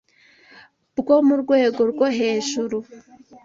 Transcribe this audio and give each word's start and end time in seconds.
bwo 0.99 1.15
mu 1.27 1.35
rwego 1.41 1.81
rwo 1.91 2.07
hejuru 2.17 2.77